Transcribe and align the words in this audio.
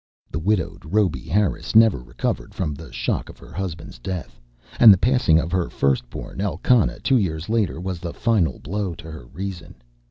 The 0.31 0.39
widowed 0.39 0.79
Rhoby 0.81 1.27
Harris 1.29 1.75
never 1.75 1.99
recovered 2.01 2.55
from 2.55 2.73
the 2.73 2.91
shock 2.91 3.29
of 3.29 3.37
her 3.37 3.51
husband's 3.53 3.99
death, 3.99 4.41
and 4.79 4.91
the 4.91 4.97
passing 4.97 5.37
of 5.37 5.51
her 5.51 5.69
first 5.69 6.09
born 6.09 6.41
Elkanah 6.41 6.99
two 7.01 7.17
years 7.19 7.49
later 7.49 7.79
was 7.79 7.99
the 7.99 8.11
final 8.11 8.57
blow 8.57 8.95
to 8.95 9.11
her 9.11 9.27
reason. 9.27 9.75